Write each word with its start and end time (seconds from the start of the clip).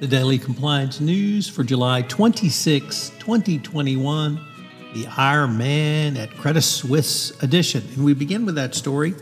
The 0.00 0.06
Daily 0.06 0.38
Compliance 0.38 0.98
News 0.98 1.46
for 1.46 1.62
July 1.62 2.00
26, 2.00 3.10
2021, 3.18 4.40
the 4.94 5.06
Our 5.18 5.46
Man 5.46 6.16
at 6.16 6.34
Credit 6.38 6.62
Suisse 6.62 7.38
edition. 7.42 7.86
And 7.94 8.06
we 8.06 8.14
begin 8.14 8.46
with 8.46 8.54
that 8.54 8.74
story 8.74 9.14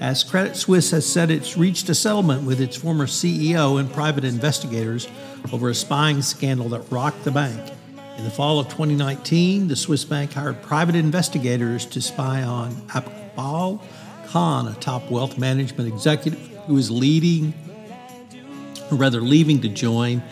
as 0.00 0.22
Credit 0.22 0.54
Suisse 0.54 0.90
has 0.90 1.10
said 1.10 1.30
it's 1.30 1.56
reached 1.56 1.88
a 1.88 1.94
settlement 1.94 2.42
with 2.42 2.60
its 2.60 2.76
former 2.76 3.06
CEO 3.06 3.80
and 3.80 3.90
private 3.90 4.22
investigators 4.22 5.08
over 5.50 5.70
a 5.70 5.74
spying 5.74 6.20
scandal 6.20 6.68
that 6.68 6.82
rocked 6.92 7.24
the 7.24 7.30
bank. 7.30 7.72
In 8.18 8.24
the 8.24 8.30
fall 8.30 8.60
of 8.60 8.66
2019, 8.66 9.68
the 9.68 9.76
Swiss 9.76 10.04
bank 10.04 10.34
hired 10.34 10.60
private 10.60 10.94
investigators 10.94 11.86
to 11.86 12.02
spy 12.02 12.42
on 12.42 12.72
Iqbal 12.88 13.80
Khan, 14.26 14.68
a 14.68 14.74
top 14.74 15.10
wealth 15.10 15.38
management 15.38 15.88
executive 15.88 16.38
who 16.66 16.76
is 16.76 16.90
leading 16.90 17.54
or 18.90 18.96
rather 18.96 19.20
leaving 19.20 19.60
to 19.60 19.68
join 19.68 20.22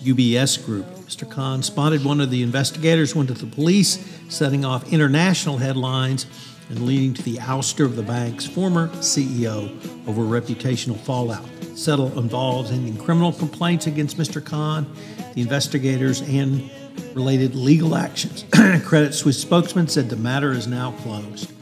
UBS 0.00 0.64
Group. 0.64 0.86
Mr. 1.06 1.28
Khan 1.30 1.62
spotted 1.62 2.04
one 2.04 2.20
of 2.20 2.30
the 2.30 2.42
investigators, 2.42 3.14
went 3.14 3.28
to 3.28 3.34
the 3.34 3.46
police, 3.46 3.98
setting 4.28 4.64
off 4.64 4.92
international 4.92 5.58
headlines 5.58 6.26
and 6.68 6.86
leading 6.86 7.14
to 7.14 7.22
the 7.22 7.36
ouster 7.36 7.84
of 7.84 7.96
the 7.96 8.02
bank's 8.02 8.46
former 8.46 8.88
CEO 8.88 9.68
over 10.08 10.22
reputational 10.22 10.98
fallout. 10.98 11.48
Settle 11.74 12.18
involves 12.18 12.70
ending 12.70 12.96
criminal 12.96 13.32
complaints 13.32 13.86
against 13.86 14.16
Mr. 14.16 14.44
Khan, 14.44 14.90
the 15.34 15.42
investigators, 15.42 16.22
and 16.22 16.70
related 17.14 17.54
legal 17.54 17.94
actions. 17.94 18.44
Credit 18.84 19.12
Suisse 19.12 19.40
spokesman 19.40 19.88
said 19.88 20.08
the 20.08 20.16
matter 20.16 20.52
is 20.52 20.66
now 20.66 20.92
closed. 21.02 21.52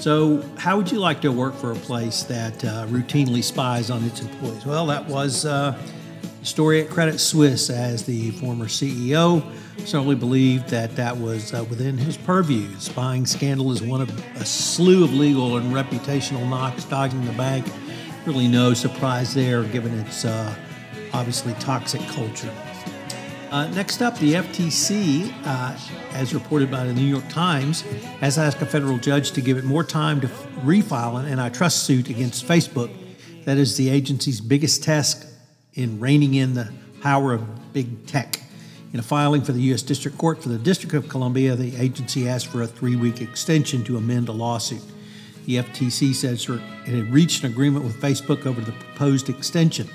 So, 0.00 0.42
how 0.56 0.78
would 0.78 0.90
you 0.90 0.98
like 0.98 1.20
to 1.20 1.30
work 1.30 1.54
for 1.54 1.72
a 1.72 1.76
place 1.76 2.22
that 2.22 2.64
uh, 2.64 2.86
routinely 2.86 3.44
spies 3.44 3.90
on 3.90 4.02
its 4.04 4.22
employees? 4.22 4.64
Well, 4.64 4.86
that 4.86 5.06
was 5.06 5.44
uh, 5.44 5.78
the 6.40 6.46
story 6.46 6.80
at 6.80 6.88
Credit 6.88 7.18
Suisse, 7.18 7.68
as 7.68 8.06
the 8.06 8.30
former 8.30 8.64
CEO 8.64 9.44
certainly 9.84 10.14
believed 10.14 10.70
that 10.70 10.96
that 10.96 11.14
was 11.14 11.52
uh, 11.52 11.64
within 11.64 11.98
his 11.98 12.16
purview. 12.16 12.66
Spying 12.78 13.26
scandal 13.26 13.72
is 13.72 13.82
one 13.82 14.00
of 14.00 14.36
a 14.36 14.44
slew 14.46 15.04
of 15.04 15.12
legal 15.12 15.58
and 15.58 15.70
reputational 15.70 16.48
knocks 16.48 16.84
dogging 16.84 17.26
the 17.26 17.32
bank. 17.32 17.66
Really, 18.24 18.48
no 18.48 18.72
surprise 18.72 19.34
there, 19.34 19.64
given 19.64 19.92
its 19.98 20.24
uh, 20.24 20.54
obviously 21.12 21.52
toxic 21.60 22.00
culture. 22.08 22.50
Uh, 23.50 23.66
next 23.70 24.00
up, 24.00 24.16
the 24.18 24.34
FTC, 24.34 25.32
uh, 25.44 25.76
as 26.12 26.32
reported 26.32 26.70
by 26.70 26.84
the 26.84 26.92
New 26.92 27.04
York 27.04 27.28
Times, 27.28 27.80
has 28.20 28.38
asked 28.38 28.62
a 28.62 28.66
federal 28.66 28.96
judge 28.96 29.32
to 29.32 29.40
give 29.40 29.58
it 29.58 29.64
more 29.64 29.82
time 29.82 30.20
to 30.20 30.28
refile 30.62 31.18
an 31.18 31.26
antitrust 31.26 31.82
suit 31.82 32.08
against 32.08 32.46
Facebook. 32.46 32.92
That 33.46 33.58
is 33.58 33.76
the 33.76 33.88
agency's 33.88 34.40
biggest 34.40 34.84
task 34.84 35.26
in 35.74 35.98
reining 35.98 36.34
in 36.34 36.54
the 36.54 36.72
power 37.00 37.32
of 37.32 37.72
big 37.72 38.06
tech. 38.06 38.40
In 38.92 39.00
a 39.00 39.02
filing 39.02 39.42
for 39.42 39.50
the 39.50 39.62
U.S. 39.62 39.82
District 39.82 40.16
Court 40.16 40.40
for 40.40 40.48
the 40.48 40.58
District 40.58 40.94
of 40.94 41.08
Columbia, 41.08 41.56
the 41.56 41.74
agency 41.76 42.28
asked 42.28 42.46
for 42.46 42.62
a 42.62 42.68
three 42.68 42.94
week 42.94 43.20
extension 43.20 43.82
to 43.82 43.96
amend 43.96 44.28
a 44.28 44.32
lawsuit. 44.32 44.82
The 45.46 45.56
FTC 45.56 46.14
says 46.14 46.48
it 46.48 46.60
had 46.86 47.12
reached 47.12 47.42
an 47.42 47.50
agreement 47.50 47.84
with 47.84 48.00
Facebook 48.00 48.46
over 48.46 48.60
the 48.60 48.72
proposed 48.72 49.28
extension. 49.28 49.88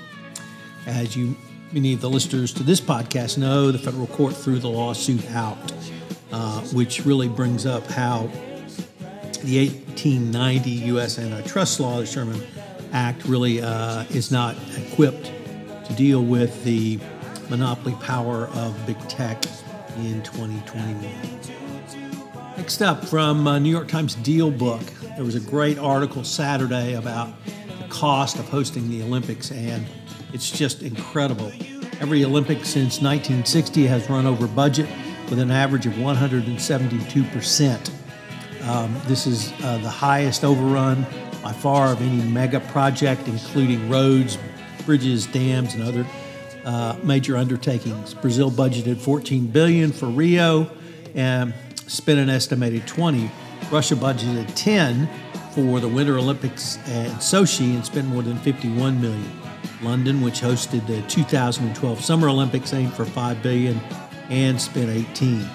As 0.86 1.16
you 1.16 1.36
many 1.76 1.92
of 1.92 2.00
the 2.00 2.08
listeners 2.08 2.54
to 2.54 2.62
this 2.62 2.80
podcast 2.80 3.36
know, 3.36 3.70
the 3.70 3.78
federal 3.78 4.06
court 4.06 4.34
threw 4.34 4.58
the 4.58 4.66
lawsuit 4.66 5.30
out, 5.32 5.58
uh, 6.32 6.62
which 6.72 7.04
really 7.04 7.28
brings 7.28 7.66
up 7.66 7.86
how 7.88 8.20
the 9.42 9.68
1890 9.68 10.70
U.S. 10.70 11.18
Antitrust 11.18 11.78
Law, 11.78 11.98
the 11.98 12.06
Sherman 12.06 12.40
Act, 12.94 13.26
really 13.26 13.60
uh, 13.60 14.04
is 14.04 14.32
not 14.32 14.56
equipped 14.78 15.30
to 15.84 15.92
deal 15.96 16.24
with 16.24 16.64
the 16.64 16.98
monopoly 17.50 17.94
power 18.00 18.46
of 18.54 18.86
big 18.86 18.98
tech 19.10 19.44
in 19.98 20.22
2021. 20.22 20.96
Next 22.56 22.80
up, 22.80 23.04
from 23.04 23.46
uh, 23.46 23.58
New 23.58 23.68
York 23.68 23.88
Times 23.88 24.14
Deal 24.14 24.50
Book, 24.50 24.80
there 25.14 25.26
was 25.26 25.34
a 25.34 25.40
great 25.40 25.76
article 25.76 26.24
Saturday 26.24 26.94
about 26.94 27.34
the 27.78 27.88
cost 27.88 28.38
of 28.38 28.48
hosting 28.48 28.88
the 28.90 29.02
Olympics 29.02 29.50
and 29.52 29.86
it's 30.32 30.50
just 30.50 30.82
incredible. 30.82 31.52
Every 32.00 32.24
Olympic 32.24 32.58
since 32.58 33.00
1960 33.00 33.86
has 33.86 34.10
run 34.10 34.26
over 34.26 34.46
budget 34.46 34.88
with 35.30 35.38
an 35.38 35.50
average 35.50 35.86
of 35.86 35.94
172%. 35.94 37.90
Um, 38.68 38.94
this 39.06 39.26
is 39.26 39.52
uh, 39.62 39.78
the 39.78 39.88
highest 39.88 40.44
overrun 40.44 41.06
by 41.42 41.52
far 41.52 41.92
of 41.92 42.02
any 42.02 42.22
mega 42.22 42.60
project, 42.60 43.28
including 43.28 43.88
roads, 43.88 44.36
bridges, 44.84 45.26
dams, 45.26 45.74
and 45.74 45.84
other 45.84 46.06
uh, 46.64 46.96
major 47.02 47.36
undertakings. 47.36 48.14
Brazil 48.14 48.50
budgeted 48.50 48.98
14 48.98 49.46
billion 49.46 49.92
for 49.92 50.06
Rio 50.06 50.68
and 51.14 51.54
spent 51.86 52.18
an 52.18 52.28
estimated 52.28 52.86
20. 52.86 53.30
Russia 53.70 53.94
budgeted 53.94 54.52
10 54.54 55.08
for 55.56 55.80
the 55.80 55.88
Winter 55.88 56.18
Olympics 56.18 56.76
at 56.86 57.10
Sochi 57.12 57.74
and 57.74 57.84
spent 57.84 58.06
more 58.08 58.22
than 58.22 58.36
51 58.36 59.00
million. 59.00 59.40
London, 59.80 60.20
which 60.20 60.42
hosted 60.42 60.86
the 60.86 61.00
2012 61.08 62.04
Summer 62.04 62.28
Olympics, 62.28 62.74
aimed 62.74 62.92
for 62.92 63.06
5 63.06 63.42
billion 63.42 63.80
and 64.28 64.60
spent 64.60 64.90
18. 64.90 65.48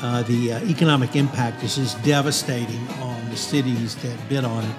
Uh, 0.00 0.22
the 0.28 0.52
uh, 0.52 0.64
economic 0.66 1.16
impact 1.16 1.64
is 1.64 1.74
just 1.74 2.00
devastating 2.04 2.86
on 3.00 3.28
the 3.30 3.36
cities 3.36 3.96
that 3.96 4.16
bid 4.28 4.44
on 4.44 4.62
it. 4.62 4.76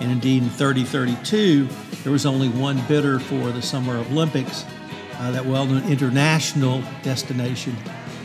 And 0.00 0.10
indeed, 0.10 0.44
in 0.44 0.48
3032, 0.48 1.68
there 2.02 2.10
was 2.12 2.24
only 2.24 2.48
one 2.48 2.80
bidder 2.88 3.18
for 3.18 3.50
the 3.50 3.60
Summer 3.60 3.98
Olympics, 3.98 4.64
uh, 5.18 5.30
that 5.32 5.44
well 5.44 5.66
known 5.66 5.84
international 5.90 6.82
destination, 7.02 7.76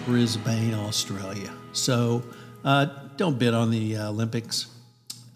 Brisbane, 0.06 0.74
Australia. 0.74 1.52
So 1.74 2.24
uh, 2.64 2.86
don't 3.18 3.38
bid 3.38 3.54
on 3.54 3.72
the 3.72 3.98
uh, 3.98 4.10
Olympics. 4.10 4.68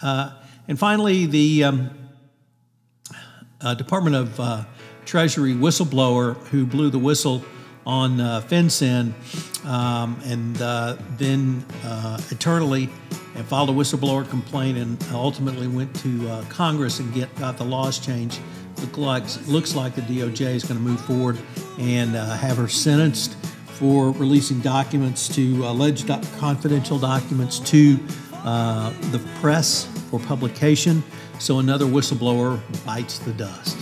Uh, 0.02 0.32
and 0.68 0.80
finally, 0.80 1.26
the 1.26 1.64
um, 1.64 1.92
uh, 3.62 3.74
Department 3.74 4.16
of 4.16 4.40
uh, 4.40 4.64
Treasury 5.06 5.54
whistleblower 5.54 6.36
who 6.48 6.66
blew 6.66 6.90
the 6.90 7.00
whistle 7.00 7.44
on 7.86 8.20
uh, 8.20 8.42
FinCEN 8.42 9.14
um, 9.66 10.20
and 10.26 10.60
uh, 10.62 10.98
then 11.18 11.64
uh, 11.84 12.20
eternally 12.32 12.90
and 13.36 13.46
filed 13.46 13.70
a 13.70 13.74
whistleblower 13.74 14.28
complaint 14.28 14.78
and 14.78 15.04
ultimately 15.12 15.68
went 15.68 15.94
to 15.98 16.28
uh, 16.30 16.44
Congress 16.46 17.00
and 17.00 17.14
get 17.14 17.34
got 17.36 17.58
the 17.58 17.64
laws 17.64 18.00
changed. 18.00 18.40
Look 18.82 18.98
like, 18.98 19.24
looks 19.48 19.76
like 19.76 19.96
the 19.96 20.02
DOJ 20.02 20.56
is 20.56 20.64
going 20.64 20.80
to 20.80 20.86
move 20.86 21.00
forward 21.02 21.38
and 21.80 22.16
have 22.16 22.58
her 22.58 22.68
sentenced 22.68 23.36
for 23.68 24.12
releasing 24.12 24.60
documents 24.62 25.28
to 25.36 25.66
alleged 25.66 26.08
confidential 26.38 26.98
documents 26.98 27.60
to 27.60 27.96
the 27.96 29.22
press 29.40 29.95
publication. 30.20 31.04
So 31.40 31.60
another 31.60 31.86
whistleblower 31.86 32.60
bites 32.86 33.20
the 33.20 33.34
dust. 33.34 33.78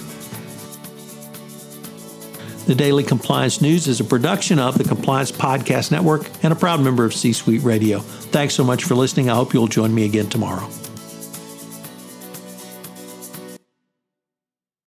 The 2.66 2.76
Daily 2.76 3.04
Compliance 3.04 3.62
News 3.62 3.88
is 3.88 4.00
a 4.00 4.06
production 4.06 4.58
of 4.58 4.78
the 4.78 4.86
Compliance 4.86 5.34
Podcast 5.34 5.92
Network 5.92 6.30
and 6.44 6.54
a 6.54 6.56
proud 6.56 6.80
member 6.80 7.04
of 7.04 7.14
C 7.14 7.34
Suite 7.34 7.62
Radio. 7.62 8.00
Thanks 8.00 8.54
so 8.54 8.64
much 8.64 8.86
for 8.86 8.96
listening. 8.96 9.30
I 9.30 9.36
hope 9.36 9.54
you'll 9.54 9.68
join 9.68 9.94
me 9.94 10.06
again 10.06 10.30
tomorrow. 10.30 10.70